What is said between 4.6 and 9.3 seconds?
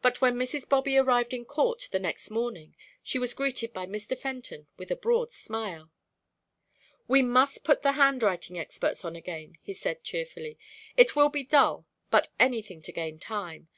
with a broad smile. "We must put the handwriting experts on